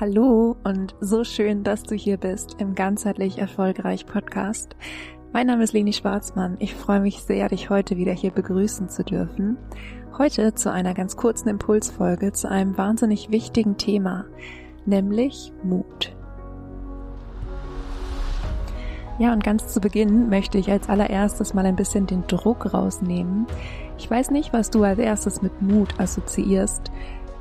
Hallo 0.00 0.56
und 0.64 0.94
so 1.02 1.24
schön, 1.24 1.62
dass 1.62 1.82
du 1.82 1.94
hier 1.94 2.16
bist 2.16 2.56
im 2.58 2.74
ganzheitlich 2.74 3.36
erfolgreich 3.36 4.06
Podcast. 4.06 4.74
Mein 5.34 5.46
Name 5.46 5.62
ist 5.62 5.74
Leni 5.74 5.92
Schwarzmann. 5.92 6.56
Ich 6.58 6.74
freue 6.74 7.00
mich 7.00 7.18
sehr, 7.18 7.50
dich 7.50 7.68
heute 7.68 7.98
wieder 7.98 8.12
hier 8.12 8.30
begrüßen 8.30 8.88
zu 8.88 9.04
dürfen. 9.04 9.58
Heute 10.16 10.54
zu 10.54 10.72
einer 10.72 10.94
ganz 10.94 11.18
kurzen 11.18 11.50
Impulsfolge 11.50 12.32
zu 12.32 12.48
einem 12.48 12.78
wahnsinnig 12.78 13.30
wichtigen 13.30 13.76
Thema, 13.76 14.24
nämlich 14.86 15.52
Mut. 15.62 16.16
Ja, 19.18 19.34
und 19.34 19.44
ganz 19.44 19.68
zu 19.68 19.80
Beginn 19.80 20.30
möchte 20.30 20.56
ich 20.56 20.70
als 20.70 20.88
allererstes 20.88 21.52
mal 21.52 21.66
ein 21.66 21.76
bisschen 21.76 22.06
den 22.06 22.26
Druck 22.26 22.72
rausnehmen. 22.72 23.46
Ich 23.98 24.10
weiß 24.10 24.30
nicht, 24.30 24.54
was 24.54 24.70
du 24.70 24.82
als 24.82 24.98
erstes 24.98 25.42
mit 25.42 25.60
Mut 25.60 26.00
assoziierst. 26.00 26.90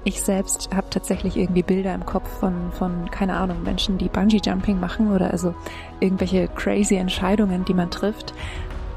Ich 0.05 0.21
selbst 0.21 0.69
habe 0.73 0.89
tatsächlich 0.89 1.35
irgendwie 1.35 1.63
Bilder 1.63 1.93
im 1.93 2.05
Kopf 2.05 2.27
von, 2.39 2.71
von, 2.71 3.11
keine 3.11 3.35
Ahnung, 3.35 3.63
Menschen, 3.63 3.97
die 3.97 4.07
Bungee-Jumping 4.07 4.79
machen 4.79 5.13
oder 5.13 5.31
also 5.31 5.53
irgendwelche 5.99 6.47
crazy 6.47 6.95
Entscheidungen, 6.95 7.65
die 7.65 7.73
man 7.73 7.91
trifft. 7.91 8.33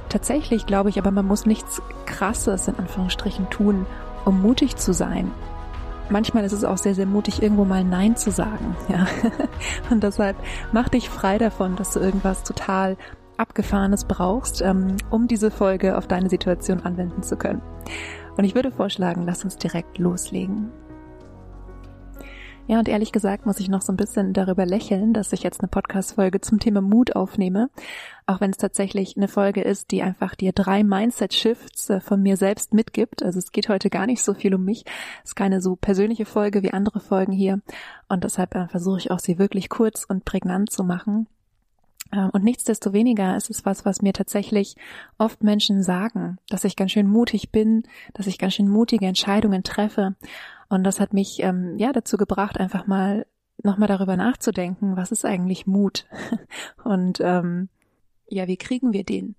Tatsächlich 0.09 0.67
glaube 0.67 0.91
ich 0.91 0.99
aber, 0.99 1.11
man 1.11 1.27
muss 1.27 1.47
nichts 1.47 1.83
Krasses 2.07 2.69
in 2.69 2.77
Anführungsstrichen 2.77 3.51
tun, 3.51 3.87
um 4.25 4.41
mutig 4.41 4.77
zu 4.77 4.93
sein. 4.93 5.31
Manchmal 6.09 6.45
ist 6.45 6.53
es 6.53 6.65
auch 6.65 6.77
sehr, 6.77 6.95
sehr 6.95 7.07
mutig, 7.07 7.43
irgendwo 7.43 7.65
mal 7.65 7.84
Nein 7.84 8.17
zu 8.17 8.31
sagen. 8.31 8.77
Ja. 8.89 9.07
Und 9.91 10.03
deshalb 10.05 10.37
mach 10.73 10.89
dich 10.89 11.09
frei 11.09 11.39
davon, 11.39 11.77
dass 11.77 11.95
du 11.95 12.01
irgendwas 12.01 12.43
total 12.43 12.97
Abgefahrenes 13.39 14.05
brauchst, 14.05 14.61
ähm, 14.62 14.97
um 15.11 15.27
diese 15.27 15.51
Folge 15.51 15.97
auf 15.97 16.07
deine 16.07 16.29
Situation 16.29 16.81
anwenden 16.81 17.23
zu 17.23 17.37
können. 17.37 17.62
Und 18.37 18.45
ich 18.45 18.55
würde 18.55 18.71
vorschlagen, 18.71 19.25
lass 19.27 19.45
uns 19.45 19.57
direkt 19.57 19.98
loslegen. 19.98 20.71
Ja, 22.69 22.79
und 22.79 22.89
ehrlich 22.89 23.11
gesagt 23.11 23.45
muss 23.45 23.59
ich 23.59 23.69
noch 23.69 23.83
so 23.83 23.93
ein 23.93 23.97
bisschen 23.97 24.33
darüber 24.33 24.65
lächeln, 24.65 25.12
dass 25.12 25.33
ich 25.33 25.42
jetzt 25.42 25.61
eine 25.61 25.69
Podcast-Folge 25.69 26.41
zum 26.41 26.61
Thema 26.61 26.81
Mut 26.81 27.17
aufnehme. 27.17 27.70
Auch 28.27 28.41
wenn 28.41 28.50
es 28.50 28.56
tatsächlich 28.56 29.17
eine 29.17 29.27
Folge 29.27 29.62
ist, 29.62 29.91
die 29.91 30.00
einfach 30.00 30.37
dir 30.37 30.53
drei 30.53 30.84
Mindset-Shifts 30.84 31.91
äh, 31.91 32.00
von 32.00 32.22
mir 32.22 32.37
selbst 32.37 32.72
mitgibt. 32.72 33.22
Also 33.22 33.41
es 33.41 33.50
geht 33.50 33.69
heute 33.69 33.91
gar 33.91 34.06
nicht 34.06 34.22
so 34.22 34.33
viel 34.33 34.55
um 34.55 34.64
mich. 34.64 34.84
Es 35.25 35.31
ist 35.31 35.34
keine 35.34 35.61
so 35.61 35.75
persönliche 35.75 36.25
Folge 36.25 36.62
wie 36.62 36.72
andere 36.72 37.00
Folgen 37.00 37.33
hier. 37.33 37.61
Und 38.09 38.22
deshalb 38.22 38.55
äh, 38.55 38.69
versuche 38.69 38.98
ich 38.98 39.11
auch 39.11 39.19
sie 39.19 39.39
wirklich 39.39 39.69
kurz 39.69 40.05
und 40.05 40.25
prägnant 40.25 40.70
zu 40.70 40.84
machen. 40.84 41.27
Ähm, 42.13 42.31
und 42.33 42.45
nichtsdestoweniger 42.45 43.37
ist 43.37 43.51
es 43.51 43.65
was, 43.65 43.85
was 43.85 44.03
mir 44.03 44.13
tatsächlich 44.13 44.77
oft 45.19 45.43
Menschen 45.43 45.83
sagen, 45.83 46.39
dass 46.49 46.65
ich 46.65 46.77
ganz 46.77 46.93
schön 46.93 47.09
mutig 47.09 47.51
bin, 47.51 47.85
dass 48.15 48.27
ich 48.27 48.39
ganz 48.39 48.55
schön 48.55 48.69
mutige 48.69 49.07
Entscheidungen 49.07 49.63
treffe. 49.63 50.15
Und 50.69 50.85
das 50.85 51.01
hat 51.01 51.13
mich 51.13 51.43
ähm, 51.43 51.77
ja 51.79 51.93
dazu 51.93 52.17
gebracht, 52.17 52.59
einfach 52.59 52.87
mal 52.87 53.27
nochmal 53.63 53.89
darüber 53.89 54.17
nachzudenken, 54.17 54.97
was 54.97 55.13
ist 55.13 55.25
eigentlich 55.25 55.67
Mut? 55.67 56.07
Und 56.85 57.21
ähm, 57.21 57.69
ja, 58.29 58.47
wie 58.47 58.57
kriegen 58.57 58.93
wir 58.93 59.05
den? 59.05 59.37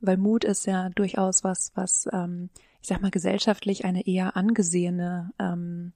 Weil 0.00 0.16
Mut 0.16 0.44
ist 0.44 0.66
ja 0.66 0.90
durchaus 0.90 1.44
was, 1.44 1.72
was, 1.74 2.08
ähm, 2.12 2.50
ich 2.80 2.88
sag 2.88 3.00
mal, 3.00 3.10
gesellschaftlich 3.10 3.84
eine 3.84 4.06
eher 4.06 4.36
angesehene 4.36 5.32
ähm, 5.38 5.92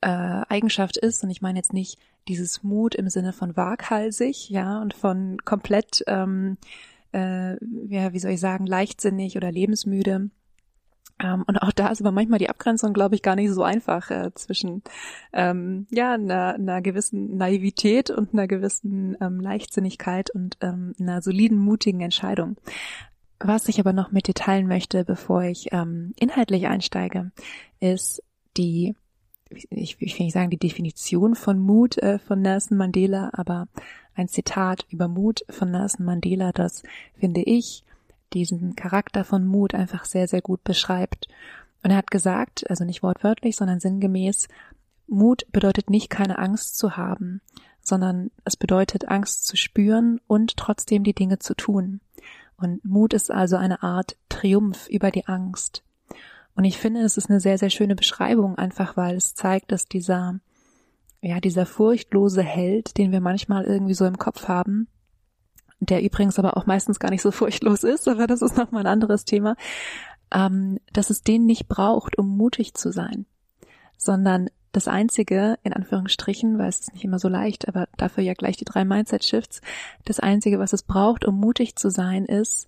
äh, 0.00 0.08
Eigenschaft 0.48 0.96
ist. 0.96 1.22
Und 1.24 1.30
ich 1.30 1.42
meine 1.42 1.58
jetzt 1.58 1.72
nicht 1.72 1.98
dieses 2.28 2.62
Mut 2.62 2.94
im 2.94 3.08
Sinne 3.08 3.32
von 3.32 3.56
waghalsig, 3.56 4.50
ja, 4.50 4.80
und 4.80 4.94
von 4.94 5.38
komplett, 5.44 6.04
ähm, 6.06 6.58
äh, 7.12 7.52
ja, 7.86 8.12
wie 8.12 8.18
soll 8.18 8.32
ich 8.32 8.40
sagen, 8.40 8.66
leichtsinnig 8.66 9.36
oder 9.36 9.50
lebensmüde, 9.50 10.30
ähm, 11.20 11.44
und 11.46 11.58
auch 11.58 11.72
da 11.72 11.88
ist 11.88 12.00
aber 12.00 12.12
manchmal 12.12 12.38
die 12.38 12.48
Abgrenzung, 12.48 12.92
glaube 12.92 13.14
ich, 13.14 13.22
gar 13.22 13.34
nicht 13.34 13.50
so 13.50 13.62
einfach 13.62 14.10
äh, 14.10 14.30
zwischen 14.34 14.82
ähm, 15.32 15.86
ja 15.90 16.14
einer, 16.14 16.54
einer 16.54 16.80
gewissen 16.80 17.36
Naivität 17.36 18.10
und 18.10 18.32
einer 18.32 18.46
gewissen 18.46 19.16
ähm, 19.20 19.40
Leichtsinnigkeit 19.40 20.30
und 20.30 20.56
ähm, 20.60 20.94
einer 21.00 21.22
soliden, 21.22 21.58
mutigen 21.58 22.00
Entscheidung. 22.00 22.56
Was 23.40 23.68
ich 23.68 23.78
aber 23.80 23.92
noch 23.92 24.10
mit 24.10 24.26
dir 24.26 24.34
teilen 24.34 24.66
möchte, 24.66 25.04
bevor 25.04 25.42
ich 25.42 25.72
ähm, 25.72 26.12
inhaltlich 26.18 26.66
einsteige, 26.66 27.30
ist 27.80 28.22
die, 28.56 28.94
ich, 29.50 29.96
ich 30.00 30.18
will 30.18 30.24
nicht 30.24 30.34
sagen 30.34 30.50
die 30.50 30.58
Definition 30.58 31.34
von 31.34 31.58
Mut 31.58 31.98
äh, 31.98 32.18
von 32.18 32.40
Nelson 32.40 32.76
Mandela, 32.76 33.30
aber 33.32 33.68
ein 34.14 34.28
Zitat 34.28 34.86
über 34.90 35.08
Mut 35.08 35.44
von 35.48 35.70
Nelson 35.70 36.04
Mandela, 36.04 36.52
das 36.52 36.82
finde 37.18 37.42
ich 37.42 37.84
diesen 38.32 38.76
Charakter 38.76 39.24
von 39.24 39.46
Mut 39.46 39.74
einfach 39.74 40.04
sehr, 40.04 40.28
sehr 40.28 40.42
gut 40.42 40.62
beschreibt. 40.64 41.28
Und 41.82 41.90
er 41.90 41.96
hat 41.96 42.10
gesagt, 42.10 42.68
also 42.68 42.84
nicht 42.84 43.02
wortwörtlich, 43.02 43.56
sondern 43.56 43.80
sinngemäß, 43.80 44.48
Mut 45.06 45.46
bedeutet 45.52 45.88
nicht 45.88 46.10
keine 46.10 46.38
Angst 46.38 46.76
zu 46.76 46.96
haben, 46.96 47.40
sondern 47.80 48.30
es 48.44 48.56
bedeutet 48.56 49.08
Angst 49.08 49.46
zu 49.46 49.56
spüren 49.56 50.20
und 50.26 50.56
trotzdem 50.56 51.04
die 51.04 51.14
Dinge 51.14 51.38
zu 51.38 51.54
tun. 51.54 52.00
Und 52.58 52.84
Mut 52.84 53.14
ist 53.14 53.30
also 53.30 53.56
eine 53.56 53.82
Art 53.82 54.16
Triumph 54.28 54.88
über 54.88 55.10
die 55.10 55.26
Angst. 55.26 55.82
Und 56.58 56.64
ich 56.64 56.76
finde, 56.76 57.02
es 57.02 57.16
ist 57.16 57.30
eine 57.30 57.38
sehr, 57.38 57.56
sehr 57.56 57.70
schöne 57.70 57.94
Beschreibung, 57.94 58.58
einfach 58.58 58.96
weil 58.96 59.14
es 59.14 59.36
zeigt, 59.36 59.70
dass 59.70 59.86
dieser, 59.86 60.40
ja, 61.22 61.38
dieser 61.38 61.66
furchtlose 61.66 62.42
Held, 62.42 62.98
den 62.98 63.12
wir 63.12 63.20
manchmal 63.20 63.62
irgendwie 63.64 63.94
so 63.94 64.04
im 64.06 64.18
Kopf 64.18 64.48
haben, 64.48 64.88
der 65.78 66.02
übrigens 66.02 66.36
aber 66.36 66.56
auch 66.56 66.66
meistens 66.66 66.98
gar 66.98 67.10
nicht 67.10 67.22
so 67.22 67.30
furchtlos 67.30 67.84
ist, 67.84 68.08
aber 68.08 68.26
das 68.26 68.42
ist 68.42 68.56
nochmal 68.56 68.82
ein 68.82 68.92
anderes 68.92 69.24
Thema, 69.24 69.54
ähm, 70.34 70.80
dass 70.92 71.10
es 71.10 71.22
den 71.22 71.46
nicht 71.46 71.68
braucht, 71.68 72.18
um 72.18 72.36
mutig 72.36 72.74
zu 72.74 72.90
sein, 72.90 73.26
sondern 73.96 74.50
das 74.72 74.88
Einzige, 74.88 75.60
in 75.62 75.72
Anführungsstrichen, 75.72 76.58
weil 76.58 76.70
es 76.70 76.80
ist 76.80 76.92
nicht 76.92 77.04
immer 77.04 77.20
so 77.20 77.28
leicht, 77.28 77.68
aber 77.68 77.86
dafür 77.96 78.24
ja 78.24 78.34
gleich 78.34 78.56
die 78.56 78.64
drei 78.64 78.84
Mindset-Shifts, 78.84 79.60
das 80.04 80.18
Einzige, 80.18 80.58
was 80.58 80.72
es 80.72 80.82
braucht, 80.82 81.24
um 81.24 81.38
mutig 81.38 81.76
zu 81.76 81.88
sein, 81.88 82.24
ist, 82.24 82.66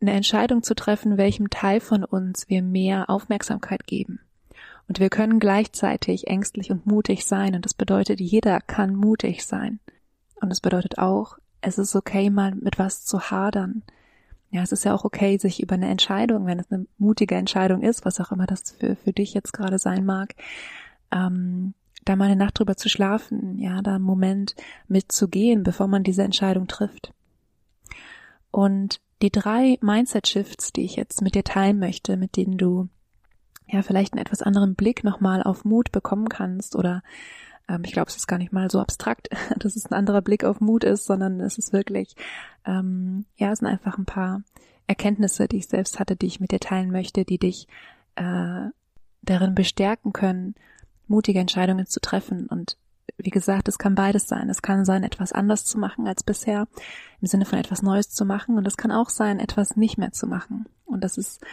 eine 0.00 0.12
Entscheidung 0.12 0.62
zu 0.62 0.74
treffen, 0.74 1.16
welchem 1.16 1.50
Teil 1.50 1.80
von 1.80 2.04
uns 2.04 2.48
wir 2.48 2.62
mehr 2.62 3.10
Aufmerksamkeit 3.10 3.86
geben. 3.86 4.20
Und 4.86 5.00
wir 5.00 5.10
können 5.10 5.38
gleichzeitig 5.38 6.28
ängstlich 6.28 6.70
und 6.70 6.86
mutig 6.86 7.26
sein. 7.26 7.54
Und 7.54 7.64
das 7.64 7.74
bedeutet, 7.74 8.20
jeder 8.20 8.60
kann 8.60 8.94
mutig 8.94 9.44
sein. 9.44 9.80
Und 10.40 10.50
es 10.50 10.60
bedeutet 10.60 10.98
auch, 10.98 11.38
es 11.60 11.78
ist 11.78 11.94
okay, 11.94 12.30
mal 12.30 12.54
mit 12.54 12.78
was 12.78 13.04
zu 13.04 13.30
hadern. 13.30 13.82
Ja, 14.50 14.62
es 14.62 14.72
ist 14.72 14.84
ja 14.84 14.94
auch 14.94 15.04
okay, 15.04 15.36
sich 15.36 15.62
über 15.62 15.74
eine 15.74 15.88
Entscheidung, 15.88 16.46
wenn 16.46 16.58
es 16.58 16.70
eine 16.70 16.86
mutige 16.96 17.34
Entscheidung 17.34 17.82
ist, 17.82 18.06
was 18.06 18.18
auch 18.20 18.32
immer 18.32 18.46
das 18.46 18.72
für, 18.72 18.96
für 18.96 19.12
dich 19.12 19.34
jetzt 19.34 19.52
gerade 19.52 19.78
sein 19.78 20.06
mag, 20.06 20.34
ähm, 21.12 21.74
da 22.04 22.16
mal 22.16 22.26
eine 22.26 22.36
Nacht 22.36 22.58
drüber 22.58 22.76
zu 22.76 22.88
schlafen, 22.88 23.58
ja, 23.58 23.82
da 23.82 23.96
einen 23.96 24.04
Moment 24.04 24.54
mitzugehen, 24.86 25.64
bevor 25.64 25.86
man 25.86 26.02
diese 26.02 26.22
Entscheidung 26.22 26.66
trifft. 26.66 27.12
Und 28.50 29.00
die 29.22 29.30
drei 29.30 29.78
Mindset-Shifts, 29.80 30.72
die 30.72 30.84
ich 30.84 30.96
jetzt 30.96 31.22
mit 31.22 31.34
dir 31.34 31.44
teilen 31.44 31.78
möchte, 31.78 32.16
mit 32.16 32.36
denen 32.36 32.58
du 32.58 32.88
ja 33.66 33.82
vielleicht 33.82 34.12
einen 34.12 34.22
etwas 34.22 34.42
anderen 34.42 34.74
Blick 34.74 35.04
nochmal 35.04 35.42
auf 35.42 35.64
Mut 35.64 35.92
bekommen 35.92 36.28
kannst 36.28 36.76
oder 36.76 37.02
ähm, 37.68 37.82
ich 37.84 37.92
glaube, 37.92 38.08
es 38.08 38.16
ist 38.16 38.26
gar 38.26 38.38
nicht 38.38 38.52
mal 38.52 38.70
so 38.70 38.80
abstrakt, 38.80 39.28
dass 39.58 39.76
es 39.76 39.86
ein 39.86 39.94
anderer 39.94 40.22
Blick 40.22 40.44
auf 40.44 40.60
Mut 40.60 40.84
ist, 40.84 41.04
sondern 41.04 41.40
es 41.40 41.58
ist 41.58 41.72
wirklich, 41.72 42.14
ähm, 42.64 43.26
ja, 43.36 43.52
es 43.52 43.58
sind 43.58 43.68
einfach 43.68 43.98
ein 43.98 44.06
paar 44.06 44.42
Erkenntnisse, 44.86 45.48
die 45.48 45.58
ich 45.58 45.68
selbst 45.68 46.00
hatte, 46.00 46.16
die 46.16 46.26
ich 46.26 46.40
mit 46.40 46.50
dir 46.50 46.60
teilen 46.60 46.90
möchte, 46.90 47.24
die 47.24 47.38
dich 47.38 47.68
äh, 48.16 48.68
darin 49.22 49.54
bestärken 49.54 50.12
können, 50.12 50.54
mutige 51.06 51.40
Entscheidungen 51.40 51.86
zu 51.86 52.00
treffen. 52.00 52.46
Und 52.46 52.78
wie 53.18 53.30
gesagt, 53.30 53.68
es 53.68 53.78
kann 53.78 53.94
beides 53.94 54.28
sein. 54.28 54.48
Es 54.48 54.62
kann 54.62 54.84
sein, 54.84 55.02
etwas 55.02 55.32
anders 55.32 55.64
zu 55.64 55.78
machen 55.78 56.06
als 56.06 56.22
bisher, 56.22 56.68
im 57.20 57.26
Sinne 57.26 57.44
von 57.44 57.58
etwas 57.58 57.82
Neues 57.82 58.10
zu 58.10 58.24
machen. 58.24 58.56
Und 58.56 58.66
es 58.66 58.76
kann 58.76 58.92
auch 58.92 59.10
sein, 59.10 59.40
etwas 59.40 59.76
nicht 59.76 59.98
mehr 59.98 60.12
zu 60.12 60.26
machen. 60.26 60.66
Und 60.84 61.02
das 61.04 61.18
ist 61.18 61.44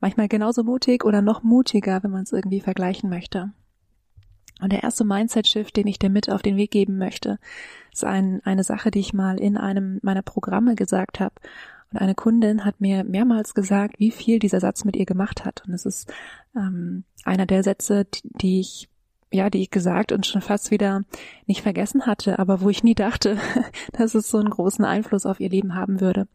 manchmal 0.00 0.28
genauso 0.28 0.64
mutig 0.64 1.04
oder 1.04 1.22
noch 1.22 1.42
mutiger, 1.42 2.02
wenn 2.02 2.10
man 2.10 2.22
es 2.22 2.32
irgendwie 2.32 2.60
vergleichen 2.60 3.10
möchte. 3.10 3.52
Und 4.60 4.72
der 4.72 4.82
erste 4.82 5.04
Mindset-Shift, 5.04 5.76
den 5.76 5.86
ich 5.86 5.98
dir 5.98 6.10
mit 6.10 6.30
auf 6.30 6.42
den 6.42 6.56
Weg 6.56 6.70
geben 6.70 6.98
möchte, 6.98 7.38
ist 7.92 8.04
ein, 8.04 8.40
eine 8.44 8.64
Sache, 8.64 8.90
die 8.90 9.00
ich 9.00 9.14
mal 9.14 9.38
in 9.40 9.56
einem 9.56 10.00
meiner 10.02 10.22
Programme 10.22 10.74
gesagt 10.74 11.20
habe. 11.20 11.34
Und 11.92 11.98
eine 11.98 12.14
Kundin 12.14 12.64
hat 12.64 12.80
mir 12.80 13.04
mehrmals 13.04 13.54
gesagt, 13.54 13.98
wie 13.98 14.10
viel 14.10 14.38
dieser 14.38 14.60
Satz 14.60 14.84
mit 14.84 14.96
ihr 14.96 15.06
gemacht 15.06 15.44
hat. 15.44 15.62
Und 15.66 15.74
es 15.74 15.86
ist 15.86 16.12
ähm, 16.54 17.04
einer 17.24 17.46
der 17.46 17.62
Sätze, 17.62 18.06
die 18.22 18.60
ich 18.60 18.89
ja, 19.32 19.50
die 19.50 19.62
ich 19.62 19.70
gesagt 19.70 20.12
und 20.12 20.26
schon 20.26 20.42
fast 20.42 20.70
wieder 20.70 21.04
nicht 21.46 21.62
vergessen 21.62 22.06
hatte, 22.06 22.38
aber 22.38 22.60
wo 22.60 22.70
ich 22.70 22.82
nie 22.82 22.94
dachte, 22.94 23.38
dass 23.92 24.14
es 24.14 24.30
so 24.30 24.38
einen 24.38 24.50
großen 24.50 24.84
Einfluss 24.84 25.26
auf 25.26 25.40
ihr 25.40 25.50
Leben 25.50 25.74
haben 25.74 26.00
würde. 26.00 26.26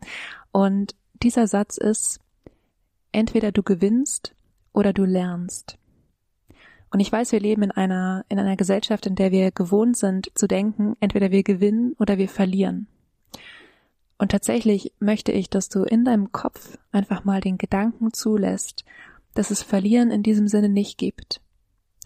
Und 0.51 0.95
dieser 1.21 1.47
Satz 1.47 1.77
ist, 1.77 2.19
entweder 3.11 3.51
du 3.51 3.63
gewinnst 3.63 4.35
oder 4.73 4.93
du 4.93 5.05
lernst. 5.05 5.77
Und 6.91 6.99
ich 6.99 7.11
weiß, 7.11 7.31
wir 7.33 7.39
leben 7.39 7.63
in 7.63 7.71
einer, 7.71 8.23
in 8.29 8.39
einer 8.39 8.55
Gesellschaft, 8.55 9.05
in 9.05 9.15
der 9.15 9.31
wir 9.31 9.51
gewohnt 9.51 9.97
sind 9.97 10.31
zu 10.35 10.47
denken, 10.47 10.95
entweder 11.01 11.31
wir 11.31 11.43
gewinnen 11.43 11.93
oder 11.99 12.17
wir 12.17 12.29
verlieren. 12.29 12.87
Und 14.17 14.31
tatsächlich 14.31 14.93
möchte 14.99 15.33
ich, 15.33 15.49
dass 15.49 15.67
du 15.67 15.83
in 15.83 16.05
deinem 16.05 16.31
Kopf 16.31 16.77
einfach 16.91 17.25
mal 17.25 17.41
den 17.41 17.57
Gedanken 17.57 18.13
zulässt, 18.13 18.85
dass 19.33 19.51
es 19.51 19.61
Verlieren 19.61 20.09
in 20.09 20.23
diesem 20.23 20.47
Sinne 20.47 20.69
nicht 20.69 20.97
gibt, 20.97 21.41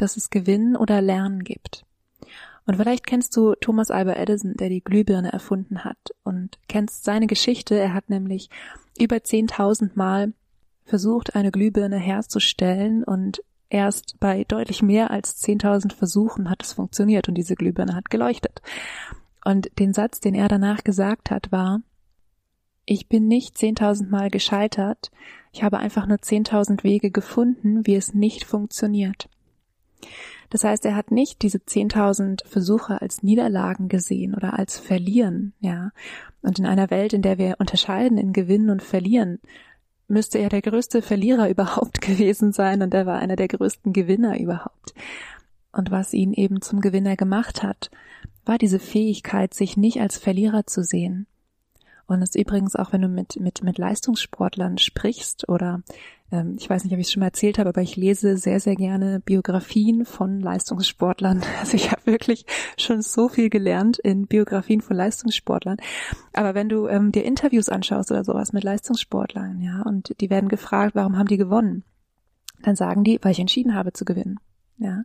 dass 0.02 0.18
es 0.18 0.30
Gewinnen 0.30 0.76
oder 0.76 1.02
Lernen 1.02 1.44
gibt. 1.44 1.86
Und 2.66 2.76
vielleicht 2.76 3.08
kennst 3.08 3.36
du 3.36 3.56
Thomas 3.56 3.90
Alba 3.90 4.14
Edison, 4.14 4.54
der 4.54 4.70
die 4.70 4.84
Glühbirne 4.84 5.34
erfunden 5.34 5.84
hat 5.84 5.98
und 6.24 6.60
kennst 6.68 7.04
seine 7.04 7.26
Geschichte. 7.26 7.76
Er 7.76 7.96
hat 7.96 8.10
nämlich 8.10 8.50
über 9.00 9.16
10.000 9.16 9.92
Mal 9.96 10.34
versucht, 10.86 11.36
eine 11.36 11.52
Glühbirne 11.52 11.98
herzustellen 11.98 13.04
und 13.04 13.42
erst 13.70 14.20
bei 14.20 14.44
deutlich 14.44 14.82
mehr 14.82 15.10
als 15.10 15.42
10.000 15.44 15.94
Versuchen 15.94 16.50
hat 16.50 16.64
es 16.64 16.74
funktioniert 16.74 17.28
und 17.28 17.36
diese 17.36 17.56
Glühbirne 17.56 17.96
hat 17.96 18.10
geleuchtet. 18.10 18.62
Und 19.44 19.70
den 19.80 19.94
Satz, 19.94 20.20
den 20.20 20.36
er 20.36 20.48
danach 20.48 20.84
gesagt 20.84 21.32
hat, 21.32 21.52
war, 21.52 21.82
ich 22.86 23.08
bin 23.08 23.28
nicht 23.28 23.56
10.000 23.56 24.10
Mal 24.10 24.30
gescheitert, 24.30 25.12
ich 25.52 25.64
habe 25.64 25.78
einfach 25.78 26.06
nur 26.06 26.18
10.000 26.18 26.84
Wege 26.84 27.12
gefunden, 27.12 27.88
wie 27.88 27.96
es 27.96 28.14
nicht 28.14 28.44
funktioniert. 28.44 29.30
Das 30.50 30.64
heißt, 30.64 30.86
er 30.86 30.96
hat 30.96 31.12
nicht 31.12 31.42
diese 31.42 31.60
10.000 31.60 32.46
Versuche 32.48 33.02
als 33.02 33.22
Niederlagen 33.22 33.88
gesehen 33.88 34.34
oder 34.34 34.58
als 34.58 34.80
Verlieren, 34.80 35.54
ja. 35.60 35.92
Und 36.42 36.58
in 36.58 36.66
einer 36.66 36.90
Welt, 36.90 37.14
in 37.14 37.22
der 37.22 37.38
wir 37.38 37.58
unterscheiden 37.60 38.18
in 38.18 38.34
Gewinnen 38.34 38.70
und 38.70 38.82
Verlieren, 38.82 39.40
müsste 40.08 40.40
er 40.40 40.50
der 40.50 40.62
größte 40.62 41.02
Verlierer 41.02 41.50
überhaupt 41.52 42.02
gewesen 42.02 42.52
sein 42.52 42.82
und 42.82 42.94
er 42.94 43.06
war 43.06 43.20
einer 43.20 43.36
der 43.36 43.48
größten 43.48 43.94
Gewinner 43.94 44.40
überhaupt. 44.40 44.94
Und 45.72 45.92
was 45.92 46.14
ihn 46.14 46.34
eben 46.34 46.62
zum 46.62 46.82
Gewinner 46.82 47.16
gemacht 47.16 47.62
hat, 47.62 47.92
war 48.44 48.58
diese 48.58 48.80
Fähigkeit, 48.80 49.54
sich 49.54 49.78
nicht 49.78 50.02
als 50.02 50.18
Verlierer 50.18 50.66
zu 50.66 50.84
sehen. 50.84 51.28
Und 52.10 52.22
es 52.22 52.30
ist 52.30 52.42
übrigens 52.42 52.76
auch, 52.76 52.92
wenn 52.92 53.02
du 53.02 53.08
mit, 53.08 53.40
mit, 53.40 53.64
mit 53.64 53.78
Leistungssportlern 53.78 54.78
sprichst 54.80 55.48
oder 55.48 55.82
ähm, 56.32 56.56
ich 56.58 56.70
weiß 56.70 56.84
nicht, 56.84 56.94
ob 56.94 57.00
ich 57.00 57.08
es 57.08 57.14
schon 57.14 57.20
mal 57.22 57.28
erzählt 57.28 57.60
habe, 57.60 57.70
aber 57.70 57.82
ich 57.82 57.96
lese 57.96 58.36
sehr, 58.38 58.60
sehr 58.60 58.76
gerne 58.76 59.20
Biografien 59.20 60.06
von 60.06 60.40
Leistungssportlern. 60.40 61.42
Also 61.60 61.76
ich 61.76 61.92
habe 61.92 62.06
wirklich 62.06 62.46
schon 62.78 63.02
so 63.02 63.30
viel 63.30 63.50
gelernt 63.50 64.00
in 64.00 64.26
Biografien 64.26 64.82
von 64.82 64.96
Leistungssportlern. 64.96 65.78
Aber 66.34 66.56
wenn 66.56 66.70
du 66.70 66.88
ähm, 66.88 67.12
dir 67.12 67.26
Interviews 67.26 67.70
anschaust 67.70 68.12
oder 68.12 68.24
sowas 68.24 68.54
mit 68.54 68.64
Leistungssportlern, 68.64 69.62
ja, 69.62 69.82
und 69.84 70.16
die 70.20 70.30
werden 70.30 70.50
gefragt, 70.50 70.96
warum 70.96 71.18
haben 71.18 71.28
die 71.28 71.38
gewonnen? 71.38 71.84
Dann 72.64 72.76
sagen 72.76 73.04
die, 73.04 73.20
weil 73.22 73.34
ich 73.34 73.40
entschieden 73.40 73.76
habe 73.76 73.94
zu 73.94 74.04
gewinnen 74.04 74.40
ja, 74.80 75.04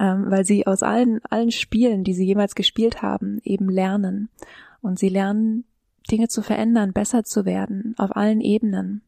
ähm, 0.00 0.28
weil 0.28 0.44
sie 0.44 0.66
aus 0.66 0.82
allen 0.82 1.20
allen 1.30 1.52
Spielen, 1.52 2.02
die 2.02 2.14
sie 2.14 2.24
jemals 2.24 2.56
gespielt 2.56 3.00
haben, 3.00 3.40
eben 3.44 3.68
lernen 3.70 4.28
und 4.82 4.98
sie 4.98 5.08
lernen 5.08 5.64
Dinge 6.10 6.28
zu 6.28 6.42
verändern, 6.42 6.92
besser 6.92 7.24
zu 7.24 7.44
werden, 7.44 7.94
auf 7.98 8.14
allen 8.16 8.40
Ebenen. 8.40 9.02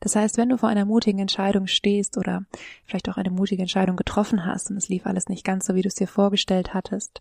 Das 0.00 0.16
heißt, 0.16 0.36
wenn 0.36 0.48
du 0.48 0.58
vor 0.58 0.68
einer 0.68 0.84
mutigen 0.84 1.20
Entscheidung 1.20 1.66
stehst 1.66 2.18
oder 2.18 2.44
vielleicht 2.84 3.08
auch 3.08 3.16
eine 3.16 3.30
mutige 3.30 3.62
Entscheidung 3.62 3.96
getroffen 3.96 4.44
hast 4.44 4.70
und 4.70 4.76
es 4.76 4.88
lief 4.88 5.06
alles 5.06 5.28
nicht 5.28 5.44
ganz 5.44 5.66
so, 5.66 5.74
wie 5.74 5.82
du 5.82 5.88
es 5.88 5.94
dir 5.94 6.08
vorgestellt 6.08 6.74
hattest, 6.74 7.20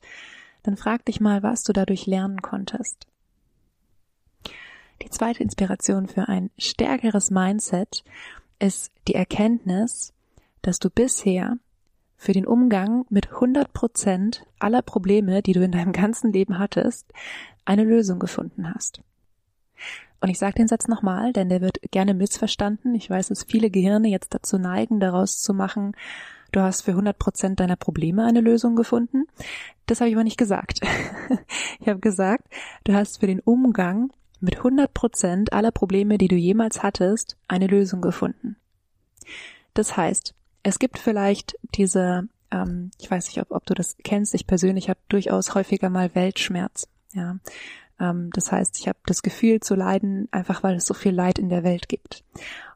dann 0.63 0.77
frag 0.77 1.05
dich 1.05 1.19
mal, 1.19 1.43
was 1.43 1.63
du 1.63 1.73
dadurch 1.73 2.07
lernen 2.07 2.41
konntest. 2.41 3.07
Die 5.01 5.09
zweite 5.09 5.43
Inspiration 5.43 6.07
für 6.07 6.27
ein 6.27 6.49
stärkeres 6.57 7.29
Mindset 7.29 8.03
ist 8.59 8.91
die 9.07 9.15
Erkenntnis, 9.15 10.13
dass 10.61 10.79
du 10.79 10.89
bisher 10.89 11.57
für 12.23 12.31
den 12.31 12.47
Umgang 12.47 13.05
mit 13.09 13.33
100 13.33 13.73
Prozent 13.73 14.45
aller 14.57 14.81
Probleme, 14.81 15.41
die 15.41 15.51
du 15.51 15.61
in 15.61 15.73
deinem 15.73 15.91
ganzen 15.91 16.31
Leben 16.31 16.57
hattest, 16.57 17.11
eine 17.65 17.83
Lösung 17.83 18.17
gefunden 18.17 18.73
hast. 18.73 19.01
Und 20.21 20.29
ich 20.29 20.39
sage 20.39 20.53
den 20.53 20.69
Satz 20.69 20.87
nochmal, 20.87 21.33
denn 21.33 21.49
der 21.49 21.59
wird 21.59 21.79
gerne 21.91 22.13
missverstanden. 22.13 22.95
Ich 22.95 23.09
weiß, 23.09 23.27
dass 23.27 23.43
viele 23.43 23.69
Gehirne 23.69 24.07
jetzt 24.07 24.33
dazu 24.33 24.57
neigen, 24.57 25.01
daraus 25.01 25.41
zu 25.41 25.53
machen, 25.53 25.97
du 26.53 26.61
hast 26.61 26.83
für 26.83 26.91
100 26.91 27.19
Prozent 27.19 27.59
deiner 27.59 27.75
Probleme 27.75 28.23
eine 28.23 28.39
Lösung 28.39 28.77
gefunden. 28.77 29.25
Das 29.85 29.99
habe 29.99 30.09
ich 30.09 30.15
aber 30.15 30.23
nicht 30.23 30.37
gesagt. 30.37 30.79
ich 31.81 31.89
habe 31.89 31.99
gesagt, 31.99 32.47
du 32.85 32.93
hast 32.93 33.19
für 33.19 33.27
den 33.27 33.41
Umgang 33.41 34.13
mit 34.39 34.59
100 34.59 34.93
Prozent 34.93 35.51
aller 35.51 35.71
Probleme, 35.71 36.17
die 36.17 36.29
du 36.29 36.37
jemals 36.37 36.83
hattest, 36.83 37.35
eine 37.49 37.67
Lösung 37.67 37.99
gefunden. 37.99 38.55
Das 39.73 39.97
heißt, 39.97 40.35
es 40.63 40.79
gibt 40.79 40.97
vielleicht 40.97 41.57
diese, 41.75 42.27
ähm, 42.51 42.91
ich 42.99 43.11
weiß 43.11 43.27
nicht, 43.27 43.41
ob, 43.41 43.51
ob 43.51 43.65
du 43.65 43.73
das 43.73 43.97
kennst, 44.03 44.33
ich 44.33 44.47
persönlich 44.47 44.89
habe 44.89 44.99
durchaus 45.09 45.53
häufiger 45.53 45.89
mal 45.89 46.15
Weltschmerz. 46.15 46.87
Ja, 47.13 47.37
ähm, 47.99 48.29
das 48.33 48.51
heißt, 48.51 48.79
ich 48.79 48.87
habe 48.87 48.99
das 49.05 49.21
Gefühl 49.21 49.59
zu 49.59 49.75
leiden, 49.75 50.27
einfach 50.31 50.63
weil 50.63 50.75
es 50.75 50.85
so 50.85 50.93
viel 50.93 51.13
Leid 51.13 51.37
in 51.37 51.49
der 51.49 51.63
Welt 51.63 51.89
gibt. 51.89 52.23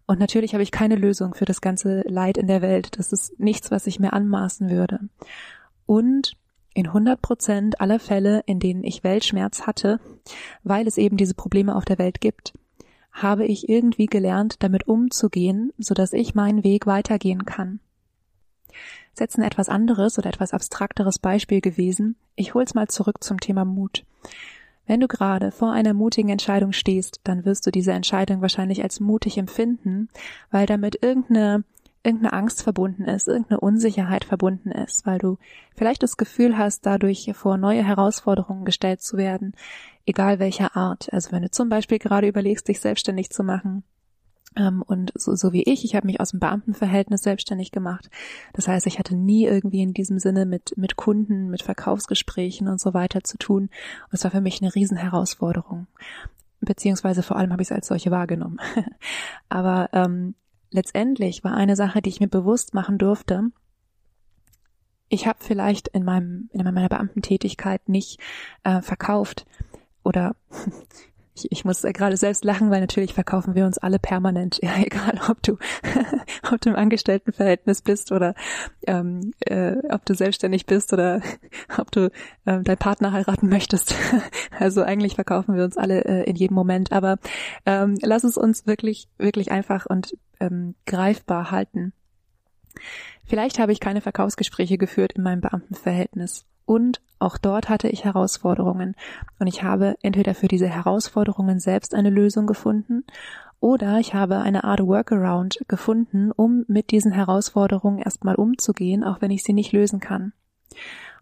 Und 0.06 0.20
natürlich 0.20 0.54
habe 0.54 0.64
ich 0.64 0.72
keine 0.72 0.96
Lösung 0.96 1.34
für 1.34 1.46
das 1.46 1.60
ganze 1.60 2.02
Leid 2.08 2.38
in 2.38 2.48
der 2.48 2.62
Welt. 2.62 2.98
Das 2.98 3.12
ist 3.12 3.40
nichts, 3.40 3.72
was 3.72 3.88
ich 3.88 4.00
mir 4.00 4.14
anmaßen 4.14 4.70
würde. 4.70 5.00
Und 5.86 6.34
in 6.74 6.88
100 6.88 7.22
Prozent 7.22 7.82
aller 7.82 8.00
Fälle, 8.00 8.44
in 8.46 8.60
denen 8.60 8.84
ich 8.84 9.04
Weltschmerz 9.04 9.64
hatte, 9.66 10.00
weil 10.64 10.88
es 10.88 10.98
eben 10.98 11.18
diese 11.18 11.34
Probleme 11.34 11.76
auf 11.76 11.86
der 11.86 11.98
Welt 11.98 12.22
gibt, 12.22 12.54
habe 13.22 13.46
ich 13.46 13.68
irgendwie 13.68 14.06
gelernt, 14.06 14.64
damit 14.64 14.88
umzugehen, 14.88 15.74
so 15.78 15.94
dass 15.94 16.14
ich 16.14 16.36
meinen 16.36 16.64
Weg 16.64 16.88
weitergehen 16.88 17.46
kann. 17.46 17.80
Setzen 19.14 19.42
etwas 19.42 19.70
anderes 19.70 20.20
oder 20.20 20.30
etwas 20.30 20.54
abstrakteres 20.54 21.18
Beispiel 21.18 21.60
gewesen. 21.60 22.16
Ich 22.36 22.54
hol's 22.54 22.76
mal 22.76 22.88
zurück 22.88 23.24
zum 23.24 23.40
Thema 23.40 23.66
Mut. 23.66 24.06
Wenn 24.86 25.02
du 25.02 25.08
gerade 25.08 25.52
vor 25.52 25.72
einer 25.72 25.94
mutigen 25.94 26.30
Entscheidung 26.30 26.72
stehst, 26.72 27.20
dann 27.24 27.44
wirst 27.44 27.66
du 27.66 27.72
diese 27.72 27.92
Entscheidung 27.92 28.42
wahrscheinlich 28.42 28.84
als 28.84 29.00
mutig 29.00 29.38
empfinden, 29.38 30.08
weil 30.50 30.66
damit 30.66 31.04
irgendeine 31.04 31.64
irgendeine 32.08 32.34
Angst 32.34 32.64
verbunden 32.64 33.04
ist, 33.04 33.28
irgendeine 33.28 33.60
Unsicherheit 33.60 34.24
verbunden 34.24 34.72
ist, 34.72 35.06
weil 35.06 35.20
du 35.20 35.38
vielleicht 35.76 36.02
das 36.02 36.18
Gefühl 36.18 36.58
hast, 36.58 36.86
dadurch 36.86 37.32
vor 37.36 37.58
neue 37.58 37.84
Herausforderungen 37.84 38.66
gestellt 38.66 39.02
zu 39.02 39.18
werden, 39.18 39.54
egal 40.06 40.40
welcher 40.40 40.76
Art. 40.76 41.12
Also 41.12 41.32
wenn 41.32 41.44
du 41.44 41.52
zum 41.52 41.70
Beispiel 41.70 42.00
gerade 42.00 42.28
überlegst, 42.28 42.68
dich 42.68 42.80
selbstständig 42.80 43.30
zu 43.30 43.44
machen, 43.44 43.84
ähm, 44.58 44.82
und 44.82 45.12
so, 45.16 45.36
so 45.36 45.54
wie 45.54 45.64
ich, 45.64 45.86
ich 45.86 45.96
habe 45.96 46.08
mich 46.08 46.20
aus 46.20 46.32
dem 46.32 46.40
Beamtenverhältnis 46.40 47.22
selbstständig 47.22 47.72
gemacht. 47.72 48.10
Das 48.54 48.68
heißt, 48.68 48.88
ich 48.88 48.98
hatte 48.98 49.16
nie 49.16 49.46
irgendwie 49.46 49.82
in 49.82 49.94
diesem 49.94 50.20
Sinne 50.20 50.46
mit, 50.46 50.76
mit 50.78 50.96
Kunden, 50.96 51.50
mit 51.50 51.62
Verkaufsgesprächen 51.62 52.68
und 52.68 52.82
so 52.82 52.94
weiter 52.94 53.24
zu 53.24 53.38
tun. 53.38 53.64
Und 53.64 54.14
es 54.14 54.24
war 54.24 54.32
für 54.32 54.42
mich 54.42 54.62
eine 54.62 54.74
Riesenherausforderung. 54.74 55.88
Beziehungsweise 56.60 57.22
vor 57.22 57.38
allem 57.38 57.52
habe 57.52 57.62
ich 57.62 57.68
es 57.68 57.72
als 57.72 57.88
solche 57.88 58.10
wahrgenommen. 58.10 58.60
Aber 59.50 59.90
ähm, 59.94 60.34
letztendlich 60.72 61.44
war 61.44 61.54
eine 61.54 61.76
Sache, 61.76 62.02
die 62.02 62.10
ich 62.10 62.20
mir 62.20 62.28
bewusst 62.28 62.74
machen 62.74 62.98
durfte, 62.98 63.52
ich 65.10 65.28
habe 65.28 65.40
vielleicht 65.42 65.88
in 65.90 66.04
meinem 66.04 66.50
in 66.52 66.64
meiner 66.64 66.90
Beamtentätigkeit 66.90 67.88
nicht 67.88 68.20
äh, 68.64 68.82
verkauft 68.82 69.46
oder 70.04 70.36
ich, 71.38 71.52
ich 71.52 71.66
muss 71.66 71.82
gerade 71.82 72.18
selbst 72.18 72.44
lachen, 72.44 72.72
weil 72.72 72.82
natürlich 72.82 73.14
verkaufen 73.14 73.56
wir 73.56 73.66
uns 73.66 73.78
alle 73.78 74.00
permanent, 74.00 74.60
ja, 74.64 74.72
egal 74.78 75.20
ob 75.30 75.42
du, 75.44 75.58
ob 76.52 76.62
du 76.62 76.70
im 76.70 76.76
Angestelltenverhältnis 76.76 77.82
bist 77.82 78.12
oder 78.12 78.34
ähm, 78.86 79.34
äh, 79.42 79.76
ob 79.90 80.06
du 80.06 80.16
selbstständig 80.16 80.66
bist 80.66 80.94
oder 80.94 81.22
ob 81.78 81.92
du 81.92 82.12
ähm, 82.46 82.64
deinen 82.64 82.78
Partner 82.78 83.12
heiraten 83.12 83.50
möchtest. 83.50 83.96
also 84.60 84.82
eigentlich 84.82 85.16
verkaufen 85.16 85.56
wir 85.56 85.64
uns 85.64 85.78
alle 85.78 86.06
äh, 86.06 86.24
in 86.24 86.36
jedem 86.36 86.56
Moment, 86.56 86.92
aber 86.92 87.18
ähm, 87.66 87.98
lass 88.02 88.24
es 88.24 88.38
uns 88.38 88.66
wirklich, 88.66 89.08
wirklich 89.18 89.52
einfach 89.52 89.86
und 89.86 90.18
ähm, 90.40 90.76
greifbar 90.86 91.52
halten. 91.52 91.94
Vielleicht 93.26 93.60
habe 93.60 93.72
ich 93.72 93.80
keine 93.80 94.02
Verkaufsgespräche 94.02 94.78
geführt 94.78 95.14
in 95.14 95.24
meinem 95.24 95.42
Beamtenverhältnis 95.42 96.46
und 96.66 97.02
auch 97.20 97.38
dort 97.38 97.70
hatte 97.70 97.90
ich 97.90 98.06
Herausforderungen. 98.06 98.96
Und 99.40 99.48
ich 99.48 99.64
habe 99.64 99.96
entweder 100.02 100.36
für 100.36 100.48
diese 100.48 100.68
Herausforderungen 100.68 101.60
selbst 101.60 101.96
eine 101.96 102.10
Lösung 102.10 102.48
gefunden 102.48 103.04
oder 103.60 104.00
ich 104.00 104.14
habe 104.14 104.38
eine 104.38 104.64
Art 104.64 104.82
Workaround 104.82 105.60
gefunden, 105.68 106.32
um 106.32 106.64
mit 106.68 106.92
diesen 106.92 107.12
Herausforderungen 107.12 108.00
erstmal 108.00 108.36
umzugehen, 108.36 109.04
auch 109.04 109.22
wenn 109.22 109.32
ich 109.32 109.44
sie 109.44 109.54
nicht 109.54 109.72
lösen 109.72 110.00
kann. 110.00 110.34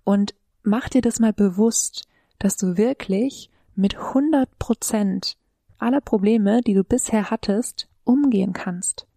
Und 0.03 0.35
mach 0.63 0.89
dir 0.89 1.01
das 1.01 1.19
mal 1.19 1.33
bewusst, 1.33 2.07
dass 2.39 2.57
du 2.57 2.77
wirklich 2.77 3.49
mit 3.75 3.97
100 3.97 4.59
Prozent 4.59 5.37
aller 5.77 6.01
Probleme, 6.01 6.61
die 6.61 6.73
du 6.73 6.83
bisher 6.83 7.29
hattest, 7.31 7.87
umgehen 8.03 8.53
kannst. 8.53 9.07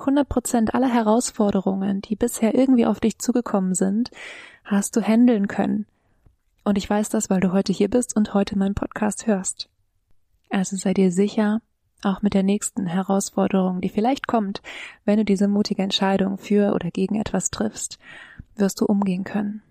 100 0.00 0.28
Prozent 0.28 0.74
aller 0.74 0.92
Herausforderungen, 0.92 2.00
die 2.00 2.16
bisher 2.16 2.54
irgendwie 2.54 2.86
auf 2.86 3.00
dich 3.00 3.18
zugekommen 3.18 3.74
sind, 3.74 4.10
hast 4.64 4.96
du 4.96 5.02
handeln 5.02 5.48
können. 5.48 5.86
Und 6.64 6.78
ich 6.78 6.88
weiß 6.88 7.08
das, 7.08 7.30
weil 7.30 7.40
du 7.40 7.52
heute 7.52 7.72
hier 7.72 7.88
bist 7.88 8.16
und 8.16 8.34
heute 8.34 8.58
meinen 8.58 8.74
Podcast 8.74 9.26
hörst. 9.26 9.68
Also 10.50 10.76
sei 10.76 10.94
dir 10.94 11.10
sicher, 11.10 11.60
auch 12.02 12.22
mit 12.22 12.34
der 12.34 12.42
nächsten 12.42 12.86
Herausforderung, 12.86 13.80
die 13.80 13.88
vielleicht 13.88 14.26
kommt, 14.26 14.62
wenn 15.04 15.18
du 15.18 15.24
diese 15.24 15.48
mutige 15.48 15.82
Entscheidung 15.82 16.38
für 16.38 16.74
oder 16.74 16.90
gegen 16.90 17.16
etwas 17.16 17.50
triffst, 17.50 17.98
wirst 18.54 18.80
du 18.80 18.86
umgehen 18.86 19.24
können. 19.24 19.62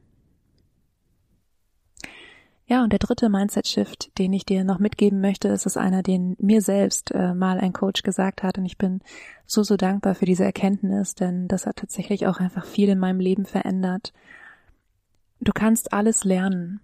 Ja, 2.69 2.83
und 2.83 2.91
der 2.91 2.99
dritte 2.99 3.29
Mindset-Shift, 3.29 4.17
den 4.17 4.33
ich 4.33 4.45
dir 4.45 4.65
noch 4.65 4.77
mitgeben 4.77 5.21
möchte, 5.21 5.47
ist 5.47 5.65
es 5.65 5.77
einer, 5.77 6.03
den 6.03 6.35
mir 6.37 6.61
selbst 6.61 7.11
äh, 7.11 7.33
mal 7.33 7.59
ein 7.59 7.71
Coach 7.71 8.03
gesagt 8.03 8.43
hat. 8.43 8.57
Und 8.57 8.65
ich 8.65 8.77
bin 8.77 8.99
so, 9.45 9.63
so 9.63 9.77
dankbar 9.77 10.15
für 10.15 10.25
diese 10.25 10.43
Erkenntnis, 10.43 11.15
denn 11.15 11.47
das 11.47 11.65
hat 11.65 11.77
tatsächlich 11.77 12.27
auch 12.27 12.41
einfach 12.41 12.65
viel 12.65 12.89
in 12.89 12.99
meinem 12.99 13.21
Leben 13.21 13.45
verändert. 13.45 14.11
Du 15.39 15.53
kannst 15.53 15.93
alles 15.93 16.25
lernen. 16.25 16.81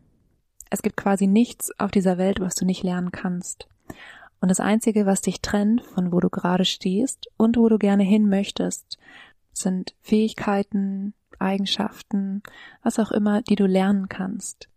Es 0.70 0.84
gibt 0.84 0.96
quasi 0.96 1.28
nichts 1.28 1.78
auf 1.78 1.92
dieser 1.92 2.18
Welt, 2.18 2.40
was 2.40 2.56
du 2.56 2.66
nicht 2.66 2.84
lernen 2.84 3.12
kannst. 3.12 3.68
Und 4.40 4.48
das 4.48 4.62
Einzige, 4.62 5.06
was 5.06 5.22
dich 5.22 5.42
trennt 5.42 5.82
von 5.82 6.14
wo 6.14 6.22
du 6.22 6.30
gerade 6.30 6.64
stehst 6.64 7.28
und 7.36 7.58
wo 7.58 7.68
du 7.68 7.78
gerne 7.78 8.04
hin 8.04 8.30
möchtest, 8.30 8.98
sind 9.52 9.96
Fähigkeiten, 10.02 11.14
Eigenschaften, 11.40 12.42
was 12.84 13.00
auch 13.00 13.12
immer, 13.12 13.42
die 13.42 13.56
du 13.56 13.66
lernen 13.66 14.08
kannst. 14.08 14.70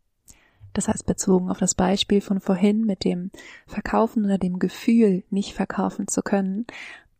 Das 0.76 0.88
heißt, 0.88 1.06
bezogen 1.06 1.49
auf 1.49 1.56
das 1.59 1.75
Beispiel 1.75 2.21
von 2.21 2.38
vorhin 2.38 2.85
mit 2.85 3.02
dem 3.02 3.30
Verkaufen 3.66 4.26
oder 4.26 4.37
dem 4.37 4.59
Gefühl, 4.59 5.25
nicht 5.30 5.54
verkaufen 5.54 6.06
zu 6.06 6.21
können, 6.21 6.66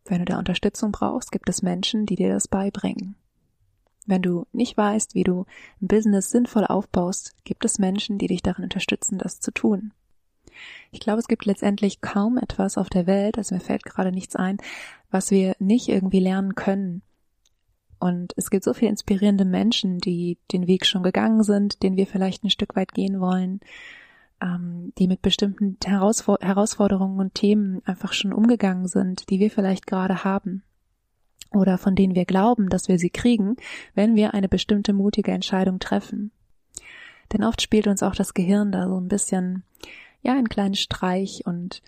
wenn 0.05 0.19
du 0.19 0.27
da 0.27 0.39
Unterstützung 0.39 0.93
brauchst, 0.93 1.33
gibt 1.33 1.49
es 1.49 1.63
Menschen, 1.63 2.05
die 2.05 2.17
dir 2.17 2.29
das 2.29 2.49
beibringen. 2.49 3.17
Wenn 4.05 4.21
du 4.21 4.47
nicht 4.53 4.77
weißt, 4.77 5.15
wie 5.15 5.25
du 5.25 5.47
ein 5.81 5.89
Business 5.89 6.31
sinnvoll 6.31 6.67
aufbaust, 6.67 7.33
gibt 7.45 7.65
es 7.65 7.79
Menschen, 7.79 8.19
die 8.19 8.27
dich 8.27 8.43
darin 8.43 8.65
unterstützen, 8.65 9.17
das 9.17 9.41
zu 9.41 9.51
tun. 9.53 9.95
Ich 10.91 11.01
glaube, 11.01 11.21
es 11.21 11.27
gibt 11.27 11.47
letztendlich 11.47 12.03
kaum 12.03 12.37
etwas 12.37 12.77
auf 12.77 12.91
der 12.91 13.07
Welt, 13.07 13.39
also 13.39 13.55
mir 13.55 13.63
fällt 13.63 13.85
gerade 13.85 14.13
nichts 14.13 14.37
ein, 14.37 14.59
was 15.11 15.31
wir 15.31 15.57
nicht 15.61 15.89
irgendwie 15.89 16.21
lernen 16.21 16.55
können. 16.55 17.01
Und 17.99 18.35
es 18.37 18.50
gibt 18.50 18.65
so 18.65 18.75
viele 18.75 18.91
inspirierende 18.91 19.45
Menschen, 19.45 19.99
die 19.99 20.38
den 20.53 20.67
Weg 20.67 20.85
schon 20.87 21.03
gegangen 21.03 21.43
sind, 21.43 21.83
den 21.83 21.97
wir 21.97 22.07
vielleicht 22.07 22.45
ein 22.45 22.50
Stück 22.50 22.76
weit 22.76 22.93
gehen 22.93 23.21
wollen, 23.21 23.61
ähm, 24.43 24.93
die 24.99 25.09
mit 25.09 25.23
bestimmten 25.23 25.79
Herausfor 25.85 26.38
Herausforderungen 26.41 27.19
und 27.19 27.35
Themen 27.35 27.81
einfach 27.87 28.12
schon 28.12 28.33
umgegangen 28.33 28.87
sind, 28.87 29.31
die 29.31 29.41
wir 29.41 29.50
vielleicht 29.50 29.87
gerade 29.87 30.25
haben 30.25 30.62
oder 31.53 31.79
von 31.79 31.95
denen 31.95 32.15
wir 32.15 32.25
glauben, 32.25 32.69
dass 32.69 32.88
wir 32.88 32.99
sie 32.99 33.11
kriegen, 33.11 33.57
wenn 33.95 34.15
wir 34.15 34.35
eine 34.35 34.49
bestimmte 34.49 34.93
mutige 34.93 35.33
Entscheidung 35.33 35.79
treffen. 35.79 36.33
Denn 37.33 37.43
oft 37.43 37.62
spielt 37.62 37.87
uns 37.87 38.03
auch 38.03 38.15
das 38.15 38.35
Gehirn 38.35 38.73
da 38.73 38.88
so 38.88 38.99
ein 38.99 39.09
bisschen, 39.09 39.65
ja, 40.23 40.33
einen 40.33 40.49
kleinen 40.49 40.75
Streich 40.75 41.43
und 41.45 41.83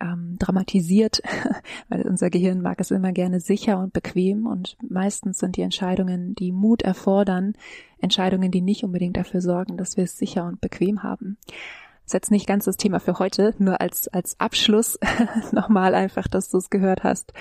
ähm, 0.00 0.36
dramatisiert, 0.38 1.22
weil 1.88 2.02
unser 2.02 2.30
Gehirn 2.30 2.60
mag 2.60 2.80
es 2.80 2.90
immer 2.90 3.12
gerne 3.12 3.40
sicher 3.40 3.78
und 3.78 3.92
bequem 3.92 4.46
und 4.46 4.76
meistens 4.88 5.38
sind 5.38 5.56
die 5.56 5.62
Entscheidungen, 5.62 6.34
die 6.34 6.52
Mut 6.52 6.82
erfordern, 6.82 7.54
Entscheidungen, 8.00 8.50
die 8.50 8.60
nicht 8.60 8.84
unbedingt 8.84 9.16
dafür 9.16 9.40
sorgen, 9.40 9.76
dass 9.76 9.96
wir 9.96 10.04
es 10.04 10.16
sicher 10.16 10.44
und 10.44 10.60
bequem 10.60 11.02
haben. 11.02 11.36
Das 11.48 12.10
ist 12.10 12.14
jetzt 12.14 12.30
nicht 12.30 12.46
ganz 12.46 12.64
das 12.64 12.76
Thema 12.76 13.00
für 13.00 13.18
heute, 13.18 13.54
nur 13.58 13.80
als, 13.80 14.08
als 14.08 14.38
Abschluss 14.40 14.98
nochmal 15.52 15.94
einfach, 15.94 16.26
dass 16.28 16.48
du 16.48 16.58
es 16.58 16.70
gehört 16.70 17.04
hast. 17.04 17.32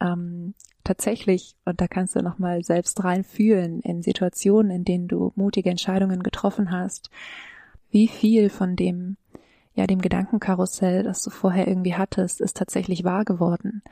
Ähm, 0.00 0.54
tatsächlich, 0.82 1.54
und 1.64 1.80
da 1.80 1.86
kannst 1.86 2.16
du 2.16 2.22
nochmal 2.22 2.64
selbst 2.64 3.04
reinfühlen 3.04 3.80
in 3.80 4.02
Situationen, 4.02 4.72
in 4.72 4.84
denen 4.84 5.06
du 5.06 5.32
mutige 5.36 5.70
Entscheidungen 5.70 6.22
getroffen 6.22 6.70
hast, 6.72 7.10
wie 7.90 8.08
viel 8.08 8.50
von 8.50 8.76
dem, 8.76 9.16
ja, 9.80 9.86
dem 9.86 10.02
Gedankenkarussell, 10.02 11.02
das 11.02 11.22
du 11.22 11.30
vorher 11.30 11.66
irgendwie 11.66 11.94
hattest, 11.94 12.42
ist 12.42 12.58
tatsächlich 12.58 13.02
wahr 13.02 13.24
geworden. 13.24 13.82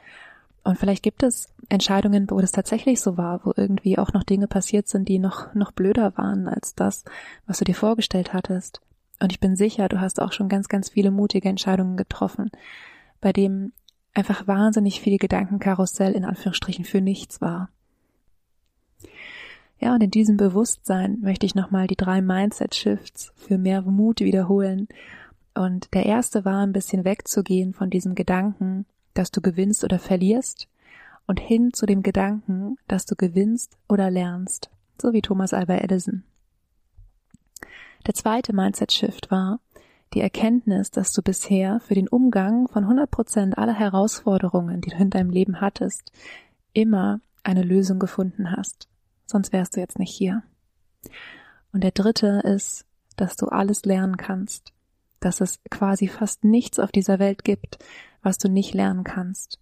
Und 0.63 0.79
vielleicht 0.79 1.03
gibt 1.03 1.23
es 1.23 1.49
Entscheidungen, 1.71 2.31
wo 2.31 2.41
das 2.43 2.53
tatsächlich 2.53 3.01
so 3.01 3.17
war, 3.17 3.41
wo 3.45 3.55
irgendwie 3.57 3.97
auch 3.97 4.13
noch 4.13 4.23
Dinge 4.23 4.49
passiert 4.49 4.87
sind, 4.87 5.09
die 5.09 5.19
noch, 5.19 5.55
noch 5.55 5.73
blöder 5.73 6.13
waren 6.19 6.47
als 6.47 6.75
das, 6.75 7.05
was 7.47 7.59
du 7.59 7.65
dir 7.65 7.75
vorgestellt 7.75 8.35
hattest. 8.35 8.83
Und 9.19 9.33
ich 9.33 9.41
bin 9.41 9.57
sicher, 9.57 9.89
du 9.89 9.99
hast 9.99 10.21
auch 10.21 10.33
schon 10.33 10.51
ganz, 10.51 10.69
ganz 10.69 10.91
viele 10.91 11.11
mutige 11.11 11.49
Entscheidungen 11.49 11.97
getroffen, 11.97 12.51
bei 13.23 13.33
dem 13.33 13.73
einfach 14.13 14.47
wahnsinnig 14.47 15.01
viel 15.01 15.17
Gedankenkarussell 15.17 16.13
in 16.13 16.27
Anführungsstrichen 16.27 16.85
für 16.85 17.01
nichts 17.01 17.41
war. 17.41 17.71
Ja, 19.81 19.95
und 19.95 20.03
in 20.03 20.11
diesem 20.11 20.37
Bewusstsein 20.37 21.19
möchte 21.23 21.47
ich 21.47 21.55
nochmal 21.55 21.87
die 21.87 21.97
drei 21.97 22.21
Mindset 22.21 22.75
Shifts 22.75 23.33
für 23.37 23.57
mehr 23.57 23.81
Mut 23.81 24.21
wiederholen. 24.21 24.89
Und 25.59 25.93
der 25.93 26.07
erste 26.07 26.45
war 26.45 26.65
ein 26.65 26.73
bisschen 26.73 27.05
wegzugehen 27.05 27.75
von 27.75 27.91
diesem 27.91 28.15
Gedanken, 28.15 28.87
dass 29.15 29.33
du 29.33 29.41
gewinnst 29.41 29.83
oder 29.83 29.99
verlierst 29.99 30.69
und 31.27 31.41
hin 31.41 31.73
zu 31.73 31.85
dem 31.85 32.05
Gedanken, 32.05 32.77
dass 32.87 33.07
du 33.07 33.17
gewinnst 33.17 33.77
oder 33.89 34.09
lernst, 34.09 34.71
so 35.03 35.13
wie 35.13 35.21
Thomas 35.21 35.53
Alva 35.53 35.79
Edison. 35.79 36.23
Der 38.07 38.15
zweite 38.15 38.55
Mindset 38.55 38.93
Shift 38.93 39.33
war, 39.33 39.59
die 40.15 40.21
Erkenntnis, 40.21 40.93
dass 40.93 41.13
du 41.13 41.23
bisher 41.23 41.81
für 41.81 41.95
den 41.95 42.07
Umgang 42.07 42.69
von 42.69 42.85
100 42.85 43.11
Prozent 43.11 43.59
aller 43.59 43.75
Herausforderungen, 43.75 44.81
die 44.81 44.91
du 44.91 44.97
in 44.97 45.11
deinem 45.11 45.31
Leben 45.31 45.61
hattest, 45.61 46.13
immer 46.73 47.21
eine 47.43 47.65
Lösung 47.65 47.99
gefunden 47.99 48.53
hast. 48.53 48.89
Sonst 49.27 49.53
wärst 49.53 49.75
du 49.75 49.81
jetzt 49.81 49.99
nicht 49.99 50.15
hier. 50.15 50.45
Und 51.73 51.83
der 51.83 51.91
dritte 51.91 52.43
ist, 52.45 52.87
dass 53.17 53.35
du 53.35 53.47
alles 53.47 53.85
lernen 53.85 54.17
kannst, 54.17 54.73
dass 55.21 55.41
es 55.41 55.61
quasi 55.71 56.09
fast 56.09 56.45
nichts 56.45 56.79
auf 56.79 56.93
dieser 56.93 57.19
Welt 57.19 57.45
gibt, 57.45 57.79
was 58.23 58.39
du 58.39 58.49
nicht 58.49 58.75
lernen 58.75 59.05
kannst. 59.05 59.59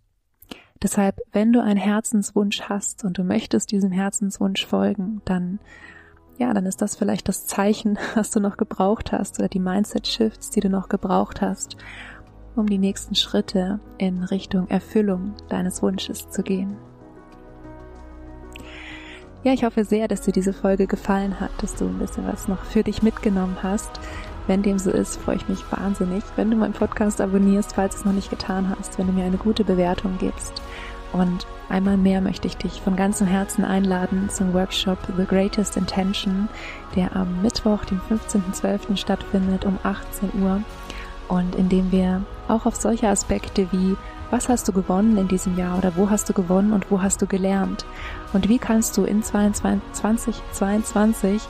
Deshalb, 0.83 1.21
wenn 1.33 1.53
du 1.53 1.63
einen 1.63 1.79
Herzenswunsch 1.79 2.63
hast 2.63 3.05
und 3.05 3.17
du 3.19 3.25
möchtest 3.25 3.73
diesem 3.73 3.93
Herzenswunsch 3.93 4.67
folgen, 4.67 5.23
dann 5.25 5.59
ja, 6.39 6.53
dann 6.53 6.67
ist 6.67 6.83
das 6.83 6.97
vielleicht 6.97 7.29
das 7.29 7.47
Zeichen, 7.47 7.99
was 8.15 8.31
du 8.31 8.41
noch 8.41 8.57
gebraucht 8.57 9.13
hast 9.13 9.39
oder 9.39 9.49
die 9.49 9.59
Mindset-Shifts, 9.59 10.51
die 10.51 10.61
du 10.61 10.69
noch 10.69 10.89
gebraucht 10.89 11.41
hast, 11.41 11.77
um 12.55 12.67
die 12.67 12.79
nächsten 12.79 13.15
Schritte 13.15 13.81
in 13.99 14.23
Richtung 14.23 14.69
Erfüllung 14.69 15.35
deines 15.49 15.83
Wunsches 15.83 16.29
zu 16.31 16.43
gehen. 16.43 16.77
Ja, 19.45 19.53
ich 19.53 19.65
hoffe 19.65 19.85
sehr, 19.85 20.09
dass 20.09 20.23
dir 20.23 20.33
diese 20.33 20.53
Folge 20.53 20.87
gefallen 20.87 21.39
hat, 21.39 21.51
dass 21.63 21.77
du 21.77 21.87
ein 21.87 21.99
bisschen 21.99 22.27
was 22.27 22.49
noch 22.49 22.65
für 22.65 22.83
dich 22.83 23.03
mitgenommen 23.03 23.59
hast. 23.63 24.01
Wenn 24.47 24.63
dem 24.63 24.79
so 24.79 24.91
ist, 24.91 25.21
freue 25.21 25.37
ich 25.37 25.49
mich 25.49 25.65
wahnsinnig, 25.71 26.23
wenn 26.37 26.51
du 26.51 26.57
meinen 26.57 26.73
Podcast 26.73 27.21
abonnierst, 27.21 27.75
falls 27.75 27.95
du 27.95 28.01
es 28.01 28.05
noch 28.05 28.13
nicht 28.13 28.31
getan 28.31 28.75
hast, 28.79 28.99
wenn 28.99 29.09
du 29.09 29.13
mir 29.13 29.25
eine 29.25 29.39
gute 29.39 29.65
Bewertung 29.65 30.17
gibst. 30.19 30.63
Und 31.13 31.47
einmal 31.69 31.97
mehr 31.97 32.21
möchte 32.21 32.47
ich 32.47 32.57
dich 32.57 32.81
von 32.81 32.95
ganzem 32.95 33.27
Herzen 33.27 33.65
einladen 33.65 34.29
zum 34.29 34.55
Workshop 34.55 34.99
The 35.17 35.25
Greatest 35.25 35.77
Intention, 35.77 36.49
der 36.95 37.15
am 37.17 37.43
Mittwoch, 37.43 37.85
dem 37.85 38.01
15.12. 38.11 38.97
stattfindet 38.97 39.65
um 39.65 39.79
18 39.83 40.31
Uhr 40.43 40.61
und 41.29 41.57
in 41.57 41.69
dem 41.69 41.91
wir 41.91 42.23
auch 42.49 42.67
auf 42.67 42.77
solche 42.77 43.09
Aspekte 43.09 43.67
wie 43.73 43.97
was 44.31 44.49
hast 44.49 44.67
du 44.67 44.73
gewonnen 44.73 45.17
in 45.19 45.29
diesem 45.29 45.57
Jahr 45.57 45.79
oder 45.79 45.93
wo 45.95 46.11
hast 46.11 46.29
du 46.29 46.33
gewonnen 46.33 46.73
und 46.73 46.91
wo 46.91 47.01
hast 47.01 47.23
du 47.23 47.27
gelernt 47.27 47.85
und 48.33 48.49
wie 48.49 48.59
kannst 48.59 48.97
du 48.97 49.05
in 49.05 49.23
2022 49.23 51.43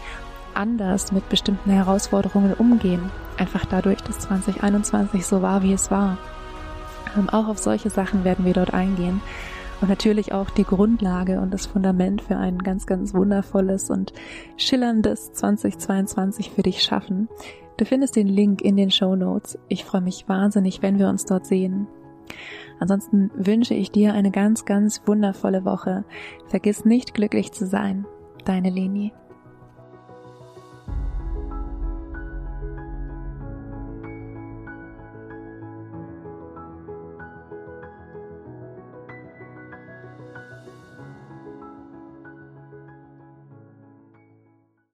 anders 0.57 1.13
mit 1.13 1.29
bestimmten 1.29 1.71
Herausforderungen 1.71 2.55
umgehen, 2.55 3.11
einfach 3.37 3.65
dadurch, 3.65 4.01
dass 4.03 4.21
2021 4.21 5.27
so 5.27 5.43
war, 5.43 5.63
wie 5.63 5.73
es 5.73 5.91
war. 5.91 6.19
Ähm, 7.17 7.29
auch 7.29 7.49
auf 7.49 7.59
solche 7.59 7.91
Sachen 7.91 8.25
werden 8.25 8.45
wir 8.45 8.53
dort 8.53 8.75
eingehen. 8.75 9.21
Und 9.81 9.91
natürlich 9.91 10.33
auch 10.33 10.49
die 10.49 10.65
Grundlage 10.65 11.41
und 11.41 11.53
das 11.53 11.67
Fundament 11.67 12.23
für 12.23 12.37
ein 12.37 12.59
ganz, 12.59 12.87
ganz 12.87 13.13
wundervolles 13.13 13.91
und 13.91 14.15
schillerndes 14.57 15.33
2022 15.33 16.51
für 16.51 16.63
dich 16.63 16.83
schaffen. 16.83 17.29
Du 17.77 17.85
findest 17.85 18.17
den 18.17 18.27
Link 18.27 18.63
in 18.63 18.77
den 18.77 18.91
Show 18.91 19.17
Notes. 19.17 19.59
Ich 19.69 19.85
freue 19.85 20.01
mich 20.01 20.27
wahnsinnig, 20.29 20.81
wenn 20.81 20.99
wir 20.99 21.09
uns 21.09 21.27
dort 21.27 21.47
sehen. 21.47 21.89
Ansonsten 22.79 23.31
wünsche 23.35 23.75
ich 23.75 23.91
dir 23.91 24.15
eine 24.15 24.31
ganz, 24.31 24.65
ganz 24.65 25.03
wundervolle 25.07 25.67
Woche. 25.67 26.05
Vergiss 26.49 26.87
nicht 26.87 27.13
glücklich 27.13 27.53
zu 27.53 27.67
sein. 27.67 28.07
Deine 28.47 28.71
Leni. 28.71 29.13